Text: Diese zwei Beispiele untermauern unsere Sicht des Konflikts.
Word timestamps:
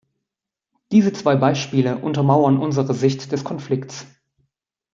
Diese 0.91 1.13
zwei 1.13 1.35
Beispiele 1.35 1.97
untermauern 1.99 2.57
unsere 2.57 2.95
Sicht 2.95 3.31
des 3.31 3.43
Konflikts. 3.43 4.07